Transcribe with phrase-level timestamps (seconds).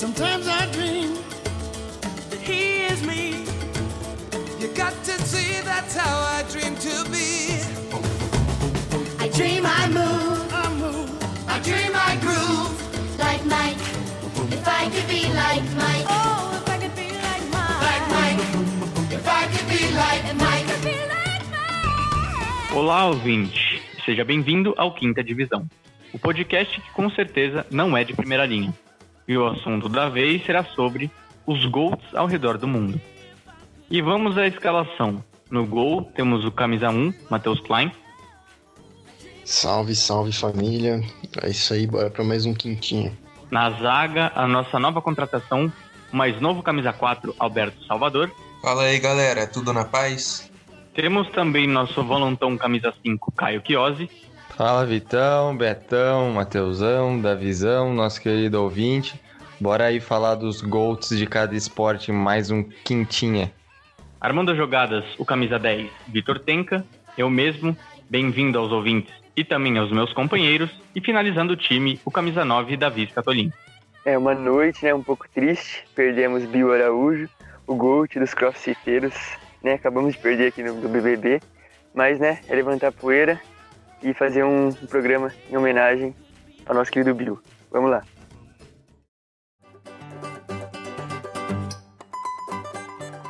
[0.00, 1.12] Sometimes I dream
[2.30, 3.44] that he is me.
[4.58, 7.60] You got to see that's how I dream to be.
[9.20, 11.10] I dream I move, I move,
[11.46, 12.72] I dream I groove,
[13.18, 13.84] like Mike.
[14.50, 17.80] If I could be like Mike, oh, if I could be like mine.
[17.84, 19.12] like Mike.
[19.12, 22.74] If I could be like Mike, be like mine.
[22.74, 23.82] Olá, ouvinte!
[24.06, 25.68] Seja bem-vindo ao Quinta Divisão,
[26.10, 28.72] o podcast que com certeza não é de primeira linha.
[29.30, 31.08] E o assunto da vez será sobre
[31.46, 33.00] os gols ao redor do mundo.
[33.88, 35.22] E vamos à escalação.
[35.48, 37.92] No gol temos o camisa 1, Matheus Klein.
[39.44, 41.00] Salve, salve família.
[41.42, 43.16] É isso aí, bora pra mais um quintinho.
[43.52, 45.72] Na zaga, a nossa nova contratação,
[46.12, 48.32] o mais novo camisa 4, Alberto Salvador.
[48.60, 50.50] Fala aí, galera, tudo na paz?
[50.92, 54.10] Temos também nosso volantão camisa 5, Caio Chiosi.
[54.60, 59.18] Fala Vitão, Betão, Mateusão, Davizão, nosso querido ouvinte.
[59.58, 63.50] Bora aí falar dos GOATs de cada esporte, mais um quintinha.
[64.20, 66.84] Armando as jogadas, o camisa 10, Vitor Tenca.
[67.16, 67.74] Eu mesmo,
[68.10, 70.70] bem-vindo aos ouvintes e também aos meus companheiros.
[70.94, 73.50] E finalizando o time, o camisa 9, Davi Scatolin.
[74.04, 75.86] É uma noite, né, um pouco triste.
[75.94, 77.30] Perdemos Bio Araújo,
[77.66, 79.14] o GOAT dos crossfiteiros,
[79.62, 79.72] né?
[79.72, 81.40] Acabamos de perder aqui no, no BBB,
[81.94, 83.40] mas, né, é levantar a poeira
[84.02, 86.14] e fazer um, programa em homenagem
[86.66, 87.40] ao nosso querido Bio.
[87.70, 88.02] Vamos lá.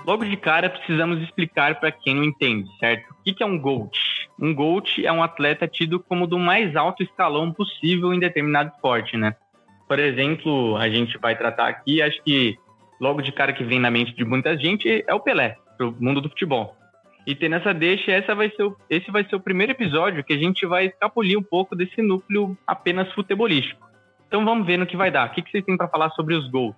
[0.07, 3.11] Logo de cara, precisamos explicar para quem não entende, certo?
[3.11, 3.97] O que é um GOAT?
[4.41, 9.17] Um GOAT é um atleta tido como do mais alto escalão possível em determinado esporte,
[9.17, 9.37] né?
[9.87, 12.59] Por exemplo, a gente vai tratar aqui, acho que
[13.01, 16.21] logo de cara que vem na mente de muita gente é o Pelé, pro mundo
[16.21, 16.77] do futebol.
[17.27, 20.33] E ter nessa deixa, essa vai ser o- esse vai ser o primeiro episódio que
[20.33, 23.89] a gente vai escapulir um pouco desse núcleo apenas futebolístico.
[24.27, 25.29] Então vamos ver no que vai dar.
[25.29, 26.75] O que, que vocês têm para falar sobre os gols?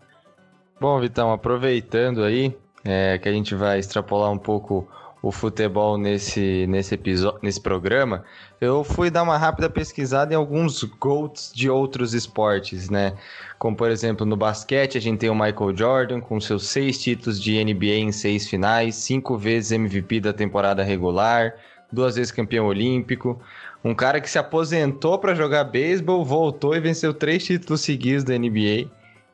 [0.81, 2.55] Bom, Vitão, aproveitando aí
[2.85, 4.89] é, que a gente vai extrapolar um pouco
[5.23, 8.25] o futebol nesse, nesse episódio, nesse programa,
[8.61, 13.15] eu fui dar uma rápida pesquisada em alguns GOATs de outros esportes, né?
[13.57, 17.41] Como, por exemplo, no basquete, a gente tem o Michael Jordan, com seus seis títulos
[17.41, 21.55] de NBA em seis finais, cinco vezes MVP da temporada regular,
[21.93, 23.41] duas vezes campeão olímpico.
[23.85, 28.37] Um cara que se aposentou para jogar beisebol, voltou e venceu três títulos seguidos da
[28.37, 28.91] NBA.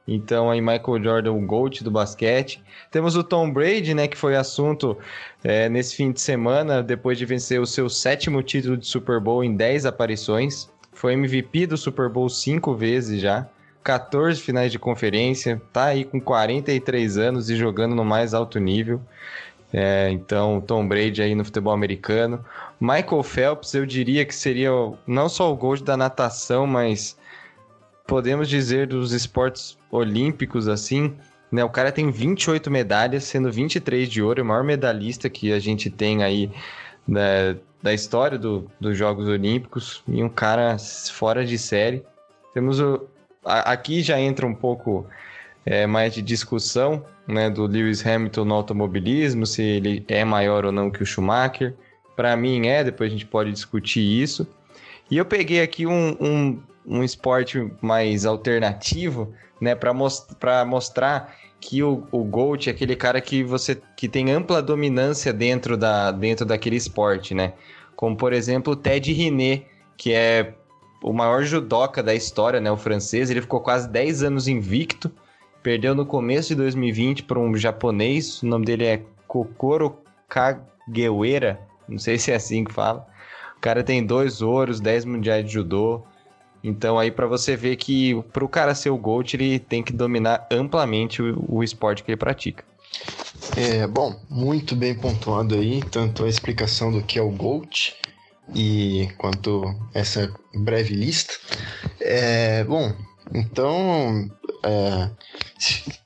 [0.08, 2.62] Então aí Michael Jordan, o GOAT do basquete.
[2.90, 4.96] Temos o Tom Brady, né, que foi assunto
[5.44, 9.44] é, nesse fim de semana, depois de vencer o seu sétimo título de Super Bowl
[9.44, 10.70] em 10 aparições.
[10.94, 13.46] Foi MVP do Super Bowl cinco vezes já.
[13.84, 19.00] 14 finais de conferência, tá aí com 43 anos e jogando no mais alto nível.
[19.72, 22.42] É, então, Tom Brady aí no futebol americano.
[22.80, 24.70] Michael Phelps, eu diria que seria
[25.06, 27.16] não só o GOAT da natação, mas
[28.08, 31.14] podemos dizer dos esportes olímpicos assim,
[31.52, 31.62] né?
[31.62, 35.58] O cara tem 28 medalhas, sendo 23 de ouro, é o maior medalhista que a
[35.58, 36.50] gente tem aí
[37.06, 40.76] né, da história do- dos Jogos Olímpicos e um cara
[41.12, 42.02] fora de série.
[42.52, 43.06] Temos o
[43.44, 45.06] a- aqui já entra um pouco
[45.64, 50.72] é, mais de discussão, né, do Lewis Hamilton no automobilismo, se ele é maior ou
[50.72, 51.74] não que o Schumacher.
[52.16, 54.46] Para mim é, depois a gente pode discutir isso.
[55.10, 60.26] E eu peguei aqui um, um, um esporte mais alternativo, né, para most
[60.66, 65.76] mostrar que o, o GOAT é aquele cara que você que tem ampla dominância dentro,
[65.76, 67.52] da, dentro daquele esporte, né?
[67.96, 69.64] Como, por exemplo, o Ted Riné,
[69.96, 70.54] que é
[71.02, 73.28] o maior judoca da história, né, o francês.
[73.28, 75.10] Ele ficou quase 10 anos invicto,
[75.62, 81.98] perdeu no começo de 2020 para um japonês, o nome dele é Kokoro Kagewera, não
[81.98, 83.06] sei se é assim que fala.
[83.56, 86.04] O cara tem dois ouros, 10 mundiais de judô.
[86.62, 89.92] Então aí para você ver que para o cara ser o GOAT, ele tem que
[89.92, 92.64] dominar amplamente o, o esporte que ele pratica.
[93.56, 97.94] É, bom, muito bem pontuado aí, tanto a explicação do que é o GOAT
[98.54, 101.34] e quanto essa breve lista.
[102.00, 102.92] É, bom,
[103.34, 104.28] então,
[104.62, 105.10] é,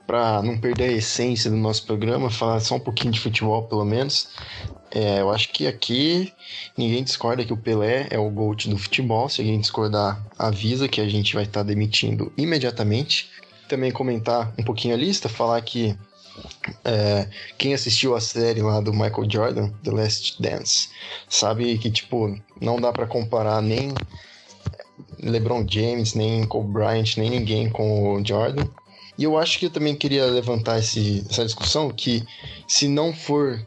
[0.06, 3.84] para não perder a essência do nosso programa, falar só um pouquinho de futebol pelo
[3.84, 4.28] menos.
[4.94, 6.32] É, eu acho que aqui
[6.76, 9.26] ninguém discorda que o Pelé é o GOAT do futebol.
[9.28, 13.30] Se alguém discordar, avisa que a gente vai estar demitindo imediatamente.
[13.68, 15.96] Também comentar um pouquinho a lista, falar que
[16.84, 20.90] é, quem assistiu a série lá do Michael Jordan, The Last Dance,
[21.26, 23.94] sabe que, tipo, não dá para comparar nem
[25.22, 28.66] LeBron James, nem Kobe Bryant, nem ninguém com o Jordan.
[29.16, 32.22] E eu acho que eu também queria levantar esse, essa discussão que
[32.66, 33.66] se não for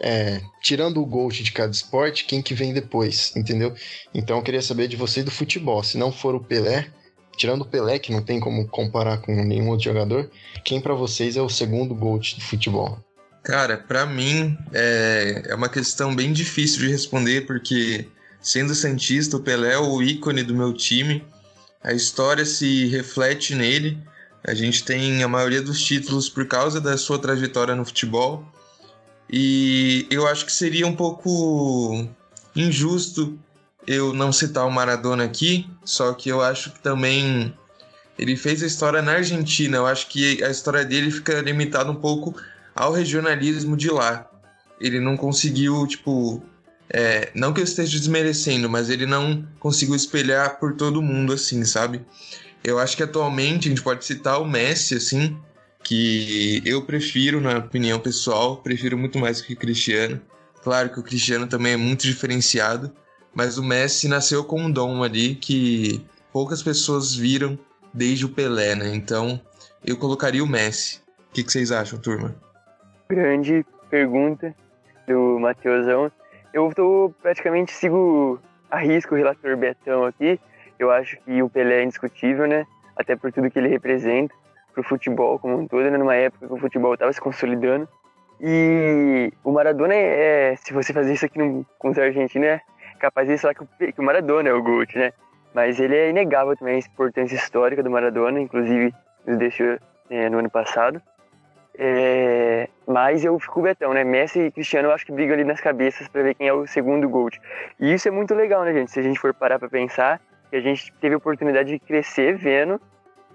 [0.00, 3.74] é, tirando o GOAT de cada esporte, quem que vem depois, entendeu?
[4.12, 5.82] Então eu queria saber de você do futebol.
[5.82, 6.88] Se não for o Pelé,
[7.36, 10.30] tirando o Pelé, que não tem como comparar com nenhum outro jogador,
[10.64, 12.98] quem para vocês é o segundo GOAT de futebol?
[13.42, 18.06] Cara, para mim é, é uma questão bem difícil de responder, porque
[18.40, 21.22] sendo Santista, o Pelé é o ícone do meu time,
[21.84, 23.98] a história se reflete nele.
[24.42, 28.42] A gente tem a maioria dos títulos por causa da sua trajetória no futebol.
[29.36, 32.06] E eu acho que seria um pouco
[32.54, 33.36] injusto
[33.84, 37.52] eu não citar o Maradona aqui, só que eu acho que também
[38.16, 39.78] ele fez a história na Argentina.
[39.78, 42.40] Eu acho que a história dele fica limitada um pouco
[42.76, 44.30] ao regionalismo de lá.
[44.80, 46.40] Ele não conseguiu, tipo,
[46.88, 51.64] é, não que eu esteja desmerecendo, mas ele não conseguiu espelhar por todo mundo assim,
[51.64, 52.02] sabe?
[52.62, 55.36] Eu acho que atualmente a gente pode citar o Messi, assim,
[55.84, 60.20] que eu prefiro, na opinião pessoal, prefiro muito mais que o Cristiano.
[60.62, 62.90] Claro que o Cristiano também é muito diferenciado,
[63.34, 67.58] mas o Messi nasceu com um dom ali que poucas pessoas viram
[67.92, 68.94] desde o Pelé, né?
[68.94, 69.38] Então
[69.84, 71.02] eu colocaria o Messi.
[71.30, 72.34] O que, vocês acham, turma?
[73.08, 74.54] Grande pergunta
[75.06, 76.10] do Matheusão.
[76.52, 78.40] Eu tô praticamente sigo
[78.70, 80.40] a risco o relator Betão aqui.
[80.78, 82.64] Eu acho que o Pelé é indiscutível, né?
[82.96, 84.34] Até por tudo que ele representa
[84.74, 85.96] pro futebol como um todo, né?
[85.96, 87.88] numa época que o futebol estava se consolidando.
[88.40, 92.60] E o Maradona é, se você fazer isso aqui no, com os argentinos, é
[92.98, 95.12] capaz de falar que o, que o Maradona é o GOAT, né?
[95.54, 98.92] Mas ele é inegável também a importância histórica do Maradona, inclusive
[99.24, 99.78] nos deixou
[100.10, 101.00] é, no ano passado.
[101.76, 104.04] É, mas eu fico betão, né?
[104.04, 106.66] Messi e Cristiano eu acho que brigam ali nas cabeças para ver quem é o
[106.66, 107.40] segundo GOAT.
[107.80, 108.90] E isso é muito legal, né, gente?
[108.90, 110.20] Se a gente for parar para pensar,
[110.50, 112.80] que a gente teve a oportunidade de crescer vendo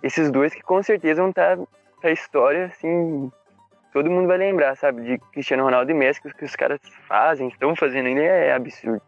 [0.01, 1.63] esses dois que com certeza vão estar tá
[2.01, 3.31] pra história, assim,
[3.93, 5.03] todo mundo vai lembrar, sabe?
[5.03, 9.01] De Cristiano Ronaldo e Messi, que os caras fazem, estão fazendo ainda é absurdo.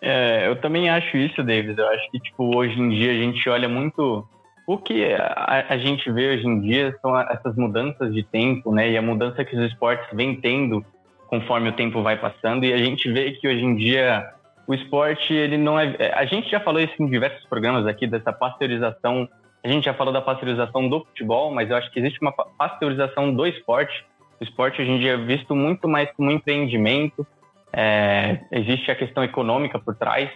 [0.00, 1.78] É, eu também acho isso, David.
[1.78, 4.26] Eu acho que, tipo, hoje em dia a gente olha muito
[4.66, 8.90] o que a, a, gente vê hoje em dia são essas mudanças de tempo, né?
[8.90, 10.84] E a mudança que os esportes vêm tendo
[11.28, 12.64] conforme o tempo vai passando.
[12.64, 14.28] E a gente vê que hoje em dia
[14.66, 15.94] o esporte, ele não é.
[15.98, 19.28] é a gente já falou isso em diversos programas aqui, dessa pasteurização.
[19.64, 23.32] A gente já falou da pasteurização do futebol, mas eu acho que existe uma pasteurização
[23.32, 24.04] do esporte.
[24.40, 27.24] O esporte hoje em dia é visto muito mais como empreendimento.
[27.72, 30.30] É, existe a questão econômica por trás.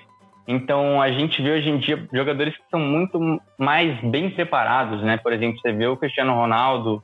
[0.47, 5.17] Então a gente vê hoje em dia jogadores que são muito mais bem preparados, né?
[5.17, 7.03] Por exemplo, você vê o Cristiano Ronaldo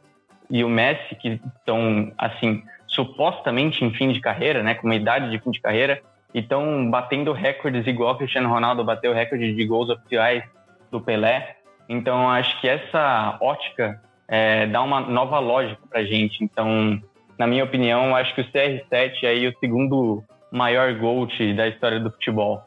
[0.49, 4.75] e o Messi que estão assim supostamente em fim de carreira, né?
[4.75, 6.01] Com uma idade de fim de carreira
[6.33, 10.45] e estão batendo recordes igual o Cristiano Ronaldo bateu o recorde de gols oficiais
[10.91, 11.57] do Pelé.
[11.93, 16.43] Então acho que essa ótica é, dá uma nova lógica para gente.
[16.43, 16.99] Então,
[17.39, 22.01] na minha opinião, acho que o CR7 é aí o segundo maior GOAT da história
[22.01, 22.63] do futebol.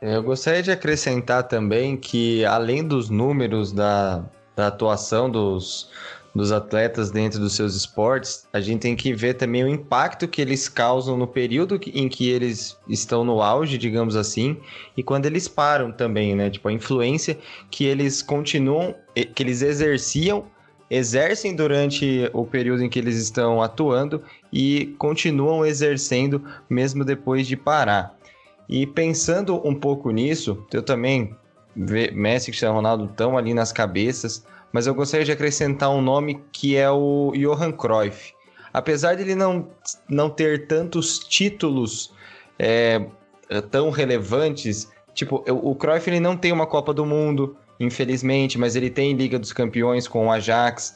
[0.00, 4.24] Eu gostaria de acrescentar também que, além dos números da,
[4.56, 5.90] da atuação dos,
[6.34, 10.40] dos atletas dentro dos seus esportes, a gente tem que ver também o impacto que
[10.40, 14.56] eles causam no período em que eles estão no auge, digamos assim,
[14.96, 16.48] e quando eles param também, né?
[16.48, 17.38] Tipo, a influência
[17.70, 18.94] que eles continuam,
[19.34, 20.44] que eles exerciam,
[20.88, 24.22] exercem durante o período em que eles estão atuando
[24.52, 28.16] e continuam exercendo mesmo depois de parar.
[28.68, 31.34] E pensando um pouco nisso, eu também
[31.74, 36.42] Messi e Cristiano Ronaldo estão ali nas cabeças, mas eu gostaria de acrescentar um nome
[36.52, 38.34] que é o Johan Cruyff.
[38.72, 39.68] Apesar de ele não,
[40.08, 42.12] não ter tantos títulos
[42.58, 43.04] é,
[43.70, 48.90] tão relevantes, tipo, o Cruyff ele não tem uma Copa do Mundo, infelizmente, mas ele
[48.90, 50.94] tem Liga dos Campeões com o Ajax.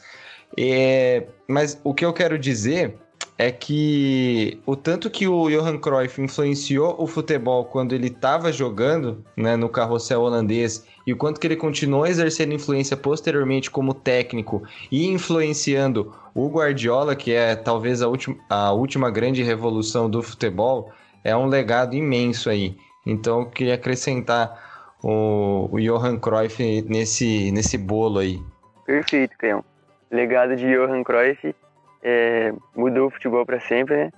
[0.57, 2.97] É, mas o que eu quero dizer
[3.37, 9.23] é que o tanto que o Johan Cruyff influenciou o futebol quando ele estava jogando
[9.35, 14.63] né, no carrossel holandês e o quanto que ele continuou exercendo influência posteriormente como técnico
[14.91, 20.91] e influenciando o Guardiola, que é talvez a, última, a última grande revolução do futebol,
[21.23, 22.75] é um legado imenso aí.
[23.05, 28.39] Então eu queria acrescentar o, o Johan Cruyff nesse, nesse bolo aí.
[28.85, 29.63] Perfeito, Canhão.
[30.09, 31.55] Legado de Johan Cruyff
[32.01, 34.11] é, mudou o futebol para sempre, né?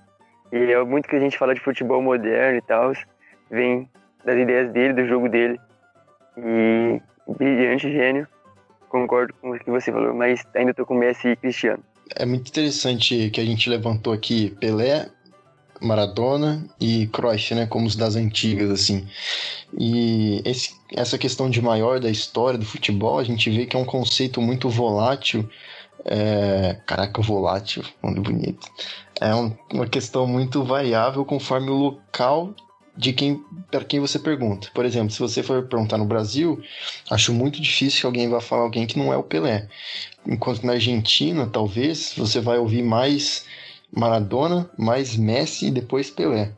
[0.52, 2.94] E é muito que a gente fala de futebol moderno e tal,
[3.52, 3.90] vem
[4.24, 5.60] das ideias dele, do jogo dele.
[6.38, 8.28] E brilhante gênio,
[8.90, 11.84] concordo com o que você falou, mas ainda tô com Messi e Cristiano.
[12.16, 15.10] É muito interessante que a gente levantou aqui Pelé,
[15.82, 19.08] Maradona e Cruyff, né, como os das antigas, assim.
[19.78, 23.80] E esse, essa questão de maior da história do futebol, a gente vê que é
[23.80, 25.48] um conceito muito volátil
[26.06, 28.68] é, caraca, volátil, nome bonito.
[29.20, 32.54] É um, uma questão muito variável conforme o local
[32.98, 34.70] de quem para quem você pergunta.
[34.74, 36.62] Por exemplo, se você for perguntar no Brasil,
[37.10, 39.68] acho muito difícil que alguém vá falar alguém que não é o Pelé.
[40.26, 43.46] Enquanto na Argentina, talvez, você vai ouvir mais
[43.92, 46.54] Maradona, mais Messi e depois Pelé.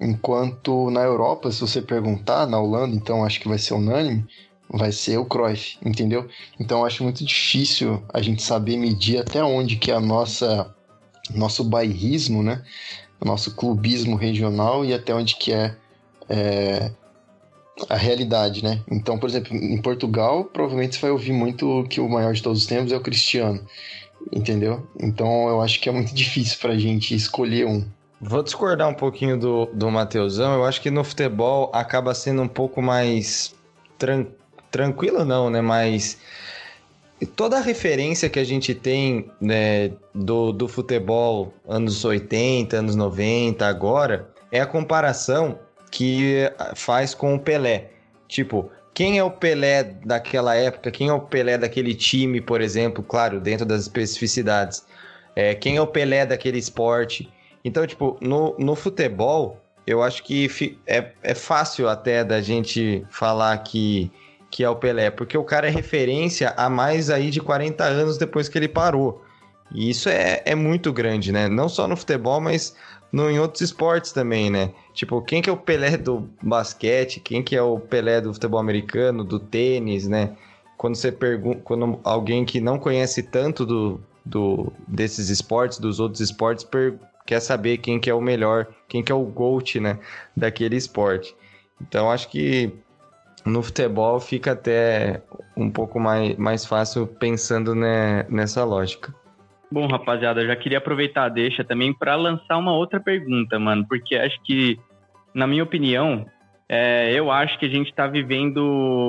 [0.00, 4.26] Enquanto na Europa, se você perguntar, na Holanda, então acho que vai ser unânime,
[4.68, 6.28] vai ser o Cruyff, entendeu?
[6.58, 10.74] Então acho muito difícil a gente saber medir até onde que é a nossa
[11.34, 12.62] nosso bairrismo, né?
[13.24, 15.76] Nosso clubismo regional e até onde que é,
[16.28, 16.90] é
[17.88, 18.80] a realidade, né?
[18.90, 22.60] Então, por exemplo, em Portugal, provavelmente você vai ouvir muito que o maior de todos
[22.60, 23.64] os tempos é o Cristiano,
[24.32, 24.86] entendeu?
[25.00, 27.84] Então, eu acho que é muito difícil para a gente escolher um.
[28.20, 30.54] Vou discordar um pouquinho do, do Mateusão.
[30.54, 33.54] Eu acho que no futebol acaba sendo um pouco mais
[33.98, 34.26] tran
[34.70, 35.60] tranquilo, não, né?
[35.60, 36.18] Mas
[37.26, 43.66] toda a referência que a gente tem né, do, do futebol anos 80, anos 90,
[43.66, 45.58] agora, é a comparação
[45.90, 47.90] que faz com o Pelé.
[48.26, 50.90] Tipo, quem é o Pelé daquela época?
[50.90, 53.02] Quem é o Pelé daquele time, por exemplo?
[53.02, 54.84] Claro, dentro das especificidades.
[55.34, 57.30] É, quem é o Pelé daquele esporte?
[57.64, 63.56] Então, tipo, no, no futebol, eu acho que é, é fácil até da gente falar
[63.58, 64.10] que,
[64.52, 68.18] que é o Pelé, porque o cara é referência há mais aí de 40 anos
[68.18, 69.24] depois que ele parou.
[69.74, 71.48] E isso é, é muito grande, né?
[71.48, 72.76] Não só no futebol, mas
[73.10, 74.70] no, em outros esportes também, né?
[74.92, 77.18] Tipo, quem que é o Pelé do basquete?
[77.18, 80.36] Quem que é o Pelé do futebol americano, do tênis, né?
[80.76, 86.20] Quando você pergunta, quando alguém que não conhece tanto do, do desses esportes, dos outros
[86.20, 89.98] esportes, per, quer saber quem que é o melhor, quem que é o GOAT, né,
[90.36, 91.34] daquele esporte.
[91.80, 92.70] Então acho que
[93.44, 95.22] no futebol fica até
[95.56, 99.14] um pouco mais, mais fácil pensando né, nessa lógica.
[99.70, 103.86] Bom, rapaziada, eu já queria aproveitar a deixa também para lançar uma outra pergunta, mano,
[103.88, 104.78] porque acho que,
[105.34, 106.26] na minha opinião,
[106.68, 108.58] é, eu acho que a gente está vivendo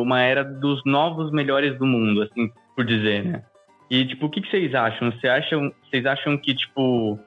[0.02, 3.44] uma era dos novos melhores do mundo, assim por dizer, né?
[3.90, 5.12] E, tipo, o que, vocês acham?
[5.12, 7.20] Vocês acham, vocês acham que, tipo,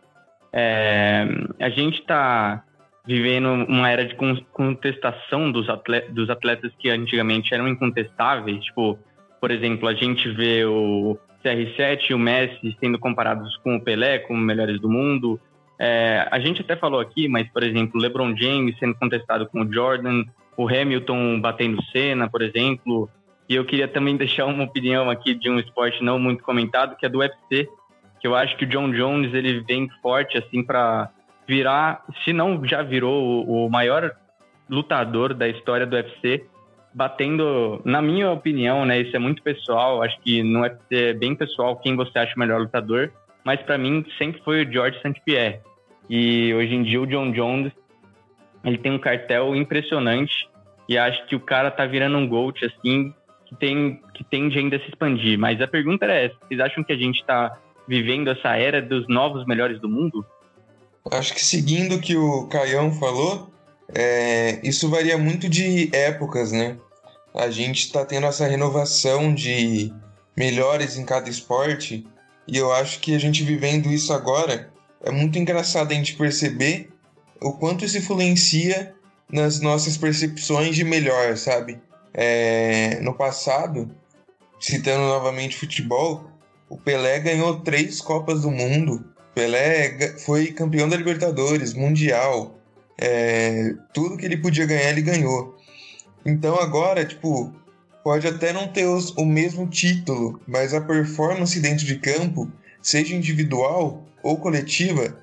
[0.53, 1.27] é,
[1.61, 2.65] a gente está
[3.07, 4.17] vivendo uma era de
[4.53, 8.65] contestação dos atletas, dos atletas que antigamente eram incontestáveis.
[8.65, 8.99] Tipo,
[9.41, 14.19] por exemplo, a gente vê o CR7 e o Messi sendo comparados com o Pelé
[14.19, 15.41] como melhores do mundo.
[15.79, 19.73] É, a gente até falou aqui, mas, por exemplo, LeBron James sendo contestado com o
[19.73, 20.25] Jordan,
[20.57, 23.09] o Hamilton batendo cena, por exemplo.
[23.49, 27.07] E eu queria também deixar uma opinião aqui de um esporte não muito comentado, que
[27.07, 27.69] é do UFC,
[28.19, 31.11] que eu acho que o John Jones ele vem forte assim para
[31.47, 34.15] virar, se não já virou o, o maior
[34.69, 36.45] lutador da história do UFC,
[36.93, 41.35] batendo, na minha opinião, né, isso é muito pessoal, acho que no UFC é bem
[41.35, 43.13] pessoal quem você acha o melhor lutador,
[43.45, 45.21] mas para mim sempre foi o George St.
[45.25, 45.61] Pierre.
[46.09, 47.73] E hoje em dia o John Jones,
[48.65, 50.49] ele tem um cartel impressionante
[50.89, 53.13] e acho que o cara tá virando um GOAT assim,
[53.45, 55.39] que tem que tende ainda a se expandir.
[55.39, 59.07] Mas a pergunta é essa, vocês acham que a gente tá vivendo essa era dos
[59.07, 60.25] novos melhores do mundo?
[61.11, 63.51] Acho que seguindo o que o Caião falou,
[63.95, 66.77] é, isso varia muito de épocas, né?
[67.35, 69.93] A gente está tendo essa renovação de
[70.37, 72.07] melhores em cada esporte
[72.49, 74.71] e eu acho que a gente vivendo isso agora
[75.03, 76.91] é muito engraçado a gente perceber
[77.41, 78.95] o quanto isso influencia
[79.31, 81.81] nas nossas percepções de melhor, sabe?
[82.15, 83.91] É, no passado,
[84.59, 86.31] citando novamente futebol,
[86.69, 89.05] o Pelé ganhou três Copas do Mundo.
[89.37, 92.59] Pelé foi campeão da Libertadores, Mundial.
[92.99, 95.55] É, tudo que ele podia ganhar, ele ganhou.
[96.25, 97.55] Então agora, tipo,
[98.03, 102.51] pode até não ter os, o mesmo título, mas a performance dentro de campo,
[102.81, 105.15] seja individual ou coletiva,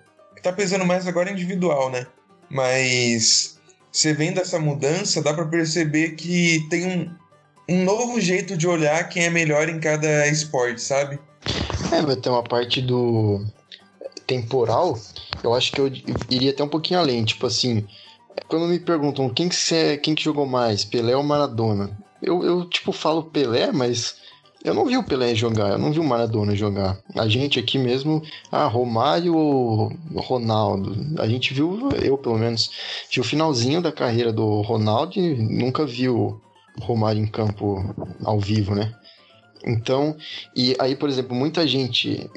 [0.43, 2.05] tá pesando mais agora individual, né?
[2.51, 3.57] Mas
[3.91, 7.09] você vendo essa mudança, dá para perceber que tem um,
[7.67, 11.17] um novo jeito de olhar quem é melhor em cada esporte, sabe?
[11.91, 13.43] É, vai ter uma parte do
[14.25, 14.97] temporal,
[15.43, 15.87] eu acho que eu
[16.29, 17.85] iria até um pouquinho além, tipo assim,
[18.47, 22.65] quando me perguntam quem que, você, quem que jogou mais, Pelé ou Maradona, eu, eu
[22.69, 24.15] tipo falo Pelé, mas
[24.63, 26.97] eu não vi o Pelé jogar, eu não vi o Maradona jogar.
[27.15, 32.71] A gente aqui mesmo, ah, Romário ou Ronaldo, a gente viu, eu pelo menos,
[33.11, 36.39] vi o finalzinho da carreira do Ronaldo e nunca vi o
[36.79, 37.83] Romário em campo
[38.23, 38.95] ao vivo, né?
[39.65, 40.17] Então,
[40.55, 42.29] e aí, por exemplo, muita gente.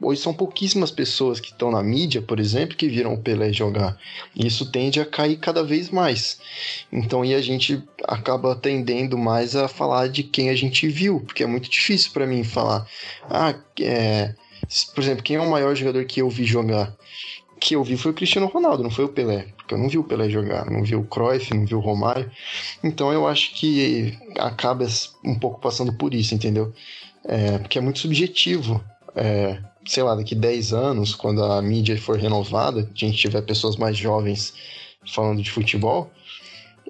[0.00, 3.98] Hoje são pouquíssimas pessoas que estão na mídia, por exemplo, que viram o Pelé jogar.
[4.34, 6.38] E isso tende a cair cada vez mais.
[6.92, 11.42] Então, e a gente acaba tendendo mais a falar de quem a gente viu, porque
[11.42, 12.86] é muito difícil para mim falar.
[13.30, 14.34] Ah, é,
[14.94, 16.94] por exemplo, quem é o maior jogador que eu vi jogar?
[17.60, 19.48] Que eu vi foi o Cristiano Ronaldo, não foi o Pelé.
[19.56, 22.30] Porque eu não vi o Pelé jogar, não vi o Cruyff, não vi o Romário.
[22.82, 24.86] Então eu acho que acaba
[25.24, 26.72] um pouco passando por isso, entendeu?
[27.24, 28.82] É, porque é muito subjetivo.
[29.16, 33.76] É, sei lá, daqui 10 anos, quando a mídia for renovada, a gente tiver pessoas
[33.76, 34.54] mais jovens
[35.06, 36.10] falando de futebol,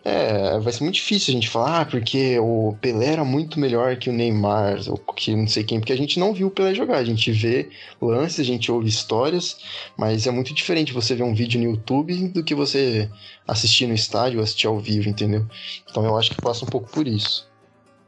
[0.05, 3.97] é, vai ser muito difícil a gente falar, ah, porque o Pelé era muito melhor
[3.97, 6.75] que o Neymar, ou que não sei quem, porque a gente não viu o Pelé
[6.75, 6.99] jogar.
[6.99, 7.71] A gente vê
[8.03, 9.59] lances, a gente ouve histórias,
[9.97, 13.09] mas é muito diferente você ver um vídeo no YouTube do que você
[13.49, 15.47] assistir no estádio, assistir ao vivo, entendeu?
[15.91, 17.51] Então eu acho que passa um pouco por isso.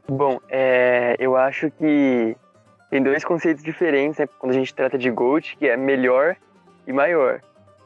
[0.07, 2.37] Bom, é, eu acho que
[2.91, 6.37] tem dois conceitos diferentes né, quando a gente trata de GOAT, que é melhor
[6.85, 7.41] e maior.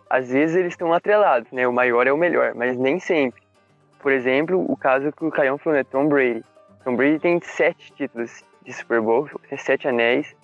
[0.09, 1.65] Às vezes eles estão atrelados, né?
[1.65, 3.40] O maior é o melhor, mas nem sempre.
[4.01, 5.83] Por exemplo, o caso que o Caião falou, né?
[5.83, 6.43] Tom Brady.
[6.83, 10.35] Tom Brady tem sete títulos de Super Bowl, tem sete anéis.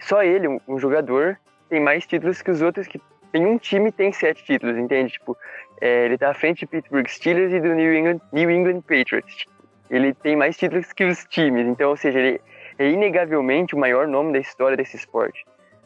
[0.00, 4.12] Só ele, um jogador, tem mais títulos que os outros que tem um time tem
[4.12, 5.12] sete títulos, entende?
[5.12, 5.36] Tipo,
[5.80, 9.44] é, ele tá à frente de Pittsburgh Steelers e do New England, New England Patriots.
[9.90, 12.40] Ele tem mais títulos que os times, então, ou seja, ele
[12.78, 15.44] é inegavelmente o maior nome da história desse esporte.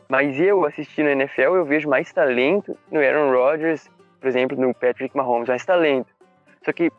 [0.08, 4.72] Mas eu, assistindo a NFL, eu vejo mais talento no Aaron Rodgers, por exemplo, no
[4.72, 6.08] Patrick Mahomes, mais talento.
[6.64, 6.90] Só que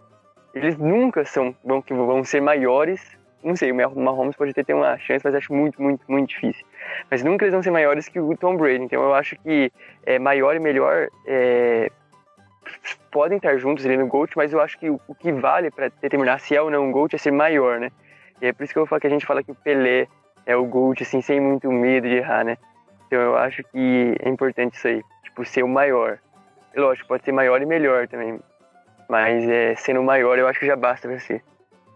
[0.53, 3.17] eles nunca são vão, vão ser maiores.
[3.43, 6.65] Não sei, o Mahomes pode ter, ter uma chance, mas acho muito, muito, muito difícil.
[7.09, 8.83] Mas nunca eles vão ser maiores que o Tom Brady.
[8.83, 9.71] Então eu acho que
[10.05, 11.89] é, maior e melhor é,
[13.11, 15.89] podem estar juntos ali no GOAT, mas eu acho que o, o que vale para
[16.01, 17.91] determinar se é ou não um GOAT é ser maior, né?
[18.41, 20.07] E é por isso que eu falo que a gente fala que o Pelé
[20.45, 22.57] é o GOAT, assim, sem muito medo de errar, né?
[23.07, 26.19] Então eu acho que é importante isso aí, tipo, ser o maior.
[26.75, 28.39] Lógico, pode ser maior e melhor também,
[29.09, 31.43] mas é, sendo maior, eu acho que já basta ser.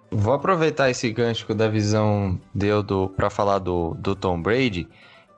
[0.10, 4.42] Vou aproveitar esse gancho que o da visão deu do, pra falar do, do Tom
[4.42, 4.88] Brady.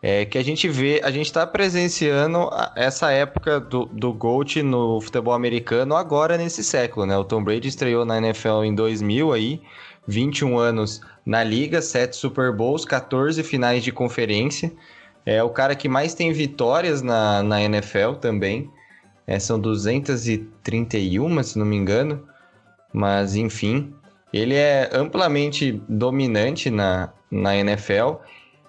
[0.01, 5.01] É que a gente vê, a gente está presenciando essa época do, do GOAT no
[5.01, 7.17] futebol americano agora nesse século, né?
[7.17, 9.61] O Tom Brady estreou na NFL em 2000 aí,
[10.07, 14.71] 21 anos na liga, 7 Super Bowls, 14 finais de conferência.
[15.25, 18.69] É o cara que mais tem vitórias na, na NFL também.
[19.27, 22.27] É, são 231, se não me engano.
[22.93, 23.93] Mas, enfim,
[24.31, 28.15] ele é amplamente dominante na, na NFL.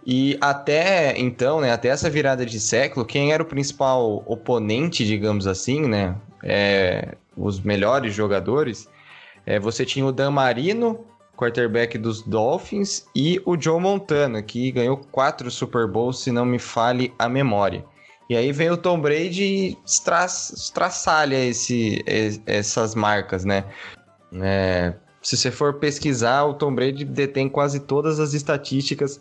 [0.07, 5.49] E até então, né, até essa virada de século, quem era o principal oponente, digamos
[5.49, 8.89] assim, né, é, os melhores jogadores,
[9.45, 11.05] é, você tinha o Dan Marino,
[11.37, 16.61] quarterback dos Dolphins, e o Joe Montana, que ganhou quatro Super Bowls, se não me
[16.61, 17.85] fale a memória.
[18.29, 22.05] E aí vem o Tom Brady e estraçalha esse,
[22.45, 23.65] essas marcas, né?
[24.41, 29.21] É, se você for pesquisar, o Tom Brady detém quase todas as estatísticas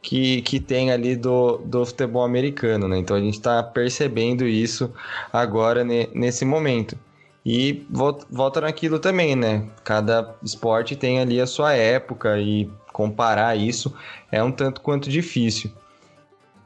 [0.00, 2.98] que, que tem ali do, do futebol americano, né?
[2.98, 4.92] Então a gente está percebendo isso
[5.32, 6.96] agora ne, nesse momento.
[7.44, 9.68] E volta, volta naquilo também, né?
[9.84, 13.94] Cada esporte tem ali a sua época e comparar isso
[14.32, 15.70] é um tanto quanto difícil.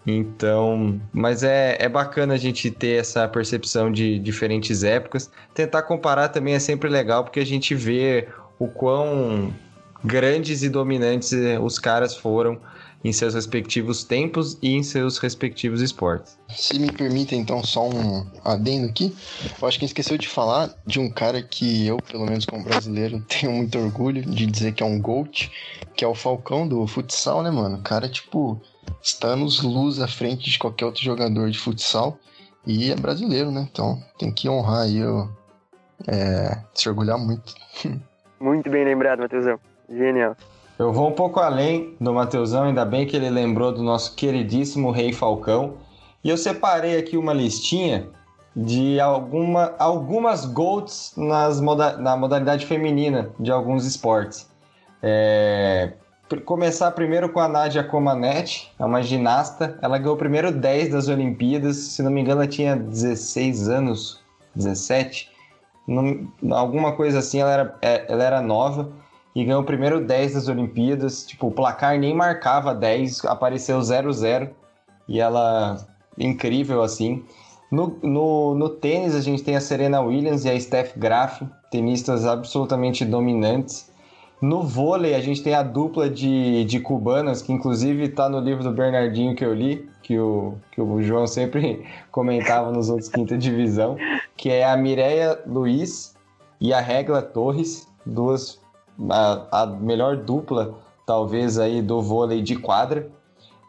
[0.07, 5.31] Então, mas é, é bacana a gente ter essa percepção de diferentes épocas.
[5.55, 9.53] Tentar comparar também é sempre legal, porque a gente vê o quão
[10.03, 12.59] grandes e dominantes eh, os caras foram
[13.03, 16.39] em seus respectivos tempos e em seus respectivos esportes.
[16.51, 19.15] Se me permite, então, só um adendo aqui.
[19.61, 23.25] Eu acho que esqueceu de falar de um cara que eu, pelo menos como brasileiro,
[23.29, 25.51] tenho muito orgulho de dizer que é um GOAT,
[25.97, 27.79] que é o Falcão do futsal, né, mano?
[27.79, 28.61] O cara, tipo,
[29.03, 32.19] está nos luz à frente de qualquer outro jogador de futsal
[32.67, 33.69] e é brasileiro, né?
[33.71, 35.27] Então tem que honrar aí, ó,
[36.07, 37.55] é, se orgulhar muito.
[38.41, 39.61] Muito bem lembrado, Matheusão.
[39.87, 40.35] Genial.
[40.79, 44.91] Eu vou um pouco além do Matheusão, ainda bem que ele lembrou do nosso queridíssimo
[44.91, 45.75] Rei Falcão.
[46.25, 48.09] E eu separei aqui uma listinha
[48.57, 54.51] de alguma, algumas GOATs nas moda, na modalidade feminina de alguns esportes.
[55.03, 55.93] É,
[56.39, 59.79] começar primeiro com a Nadia Comaneci, é uma ginasta.
[59.83, 64.21] Ela ganhou o primeiro 10 das Olimpíadas, se não me engano, ela tinha 16 anos,
[64.55, 65.31] 17.
[66.53, 68.93] alguma coisa assim, ela era, é, ela era nova
[69.35, 71.27] e ganhou o primeiro 10 das Olimpíadas.
[71.27, 74.51] Tipo, o placar nem marcava 10, apareceu 0-0
[75.09, 75.85] e ela
[76.17, 77.25] incrível assim.
[77.71, 82.27] No, no, no tênis, a gente tem a Serena Williams e a Steph Graf, tenistas
[82.27, 83.90] absolutamente dominantes.
[84.41, 88.65] No vôlei, a gente tem a dupla de, de cubanas, que inclusive está no livro
[88.65, 93.37] do Bernardinho que eu li, que o, que o João sempre comentava nos outros quinta
[93.37, 93.97] divisão,
[94.37, 96.15] que é a Mireia Luiz
[96.59, 98.59] e a Regla Torres, duas
[99.11, 100.75] a, a melhor dupla,
[101.07, 103.11] talvez, aí do vôlei de quadra.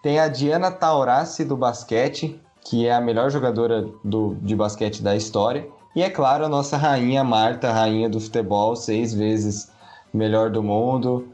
[0.02, 5.16] Tem a Diana Taurasi do basquete, que é a melhor jogadora do, de basquete da
[5.16, 5.68] história.
[5.96, 9.70] E é claro, a nossa rainha Marta, rainha do futebol, seis vezes
[10.14, 11.28] melhor do mundo.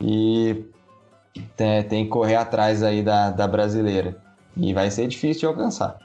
[0.00, 0.64] E
[1.56, 4.16] tem, tem que correr atrás aí da, da brasileira.
[4.56, 5.98] E vai ser difícil de alcançar.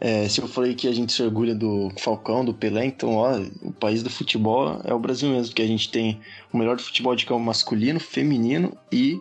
[0.00, 3.36] É, se eu falei que a gente se orgulha do Falcão, do Pelé, então ó,
[3.62, 6.20] o país do futebol é o Brasil mesmo, que a gente tem
[6.52, 9.20] o melhor futebol de campo masculino, feminino e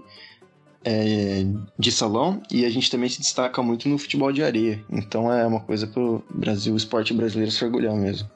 [0.85, 1.43] é,
[1.79, 4.79] de salão, e a gente também se destaca muito no futebol de areia.
[4.91, 8.29] Então é uma coisa pro Brasil, o esporte brasileiro se orgulhar mesmo.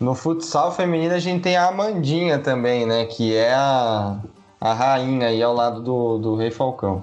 [0.00, 3.04] No futsal feminino a gente tem a Amandinha também, né?
[3.06, 4.20] Que é a,
[4.60, 7.02] a rainha aí ao lado do, do Rei Falcão.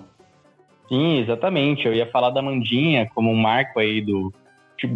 [0.87, 1.85] Sim, exatamente.
[1.85, 4.31] Eu ia falar da Mandinha como um marco aí do,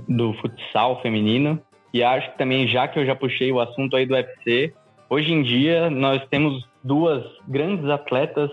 [0.07, 1.59] do futsal feminino.
[1.93, 4.73] E acho que também, já que eu já puxei o assunto aí do UFC,
[5.09, 8.49] hoje em dia nós temos duas grandes atletas,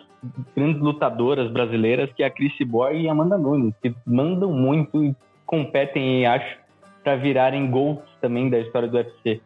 [0.56, 5.04] grandes lutadoras brasileiras, que é a Cris Boy e a Amanda Nunes, que mandam muito
[5.04, 6.58] e competem, acho,
[7.06, 9.40] para virarem gols também da história do UFC.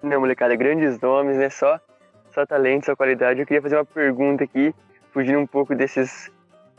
[0.00, 1.50] Não, molecada, grandes nomes, né?
[1.50, 1.80] Só,
[2.30, 3.40] só talento, só qualidade.
[3.40, 4.72] Eu queria fazer uma pergunta aqui,
[5.10, 6.30] fugindo um pouco desses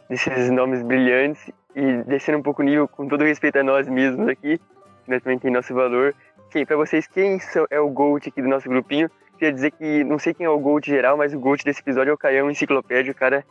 [0.09, 4.29] desses nomes brilhantes e descendo um pouco o nível, com todo respeito a nós mesmos
[4.29, 4.57] aqui,
[5.03, 6.15] que nós também tem nosso valor.
[6.51, 7.37] Quem, para vocês, quem
[7.69, 9.11] é o GOAT aqui do nosso grupinho?
[9.37, 12.11] Queria dizer que não sei quem é o GOAT geral, mas o GOAT desse episódio
[12.11, 13.11] é o Caião Enciclopédia.
[13.11, 13.43] O cara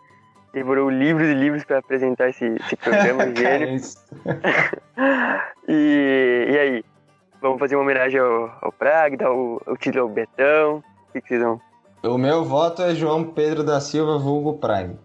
[0.56, 3.78] devorou livros e livros para apresentar esse, esse programa, gênio.
[5.68, 6.84] e, e aí?
[7.42, 10.82] Vamos fazer uma homenagem ao, ao Prague, dar o, o título ao Betão.
[11.08, 11.60] O que, que vocês vão?
[12.02, 14.96] O meu voto é João Pedro da Silva, vulgo Prague.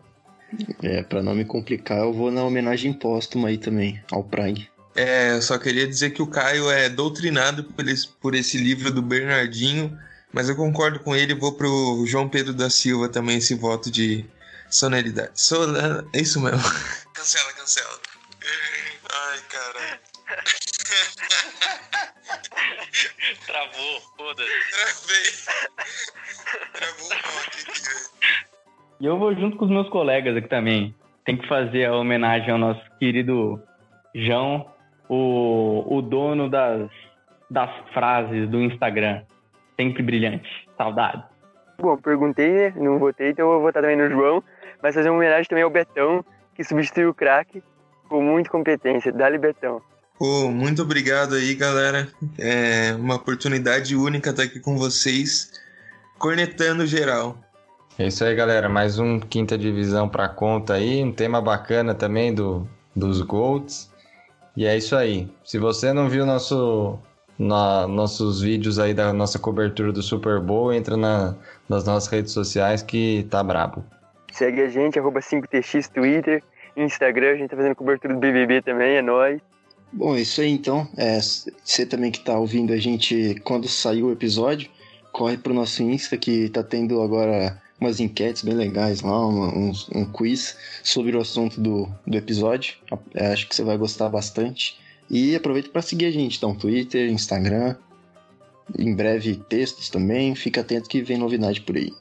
[0.81, 4.69] É, pra não me complicar, eu vou na homenagem póstuma aí também, ao Prague.
[4.95, 8.91] É, eu só queria dizer que o Caio é doutrinado por esse, por esse livro
[8.91, 9.97] do Bernardinho,
[10.31, 14.25] mas eu concordo com ele, vou pro João Pedro da Silva também esse voto de
[14.71, 15.31] sonoridade.
[15.35, 16.05] Sola...
[16.13, 16.61] É isso mesmo.
[17.13, 17.99] cancela, cancela.
[19.13, 19.99] Ai, caralho.
[23.45, 24.49] Travou, foda-se.
[24.71, 25.27] Travei.
[26.73, 28.11] Travou o rock aqui, velho.
[28.99, 30.95] E eu vou junto com os meus colegas aqui também.
[31.25, 33.61] Tem que fazer a homenagem ao nosso querido
[34.15, 34.71] João,
[35.09, 36.89] o, o dono das,
[37.49, 39.23] das frases do Instagram.
[39.79, 40.47] Sempre brilhante.
[40.77, 41.23] Saudade.
[41.79, 42.73] Bom, perguntei, né?
[42.75, 44.43] Não votei, então eu vou votar também no João.
[44.81, 46.23] Mas fazer uma homenagem também ao Betão,
[46.55, 47.63] que substituiu o craque
[48.09, 49.11] com muita competência.
[49.11, 49.81] Dali Betão.
[50.17, 52.07] Pô, muito obrigado aí, galera.
[52.37, 55.51] É uma oportunidade única estar aqui com vocês,
[56.19, 57.37] cornetando geral.
[57.97, 58.69] É isso aí, galera.
[58.69, 61.03] Mais um quinta divisão para conta aí.
[61.03, 63.91] Um tema bacana também do, dos Golds.
[64.55, 65.27] E é isso aí.
[65.43, 66.99] Se você não viu nosso,
[67.37, 71.35] na, nossos vídeos aí da nossa cobertura do Super Bowl, entra na,
[71.67, 73.83] nas nossas redes sociais que tá brabo.
[74.31, 76.43] Segue a gente, arroba 5TX, Twitter,
[76.75, 77.31] Instagram.
[77.31, 79.39] A gente tá fazendo cobertura do BBB também, é nóis.
[79.91, 80.87] Bom, é isso aí então.
[80.97, 84.69] É, você também que tá ouvindo a gente quando saiu o episódio,
[85.11, 89.71] corre pro nosso Insta que tá tendo agora umas enquetes bem legais lá, uma, um,
[89.93, 92.75] um, quiz sobre o assunto do, do episódio.
[93.13, 94.79] É, acho que você vai gostar bastante.
[95.09, 97.75] E aproveita para seguir a gente, então, Twitter, Instagram,
[98.79, 100.35] em breve textos também.
[100.35, 101.91] Fica atento que vem novidade por aí.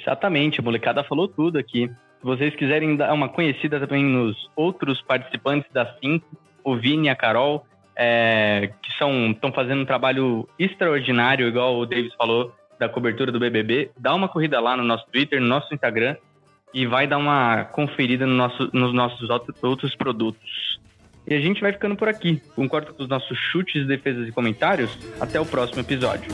[0.00, 1.88] Exatamente, a molecada falou tudo aqui.
[1.88, 6.26] Se vocês quiserem dar uma conhecida também nos outros participantes da Cinco,
[6.62, 12.14] o Vini e a Carol, é, que estão fazendo um trabalho extraordinário, igual o Davis
[12.14, 16.16] falou, da cobertura do BBB, dá uma corrida lá no nosso Twitter, no nosso Instagram
[16.72, 19.28] e vai dar uma conferida no nosso, nos nossos
[19.62, 20.80] outros produtos.
[21.26, 22.42] E a gente vai ficando por aqui.
[22.54, 24.98] Concordo com os nossos chutes, defesas e comentários.
[25.20, 26.28] Até o próximo episódio.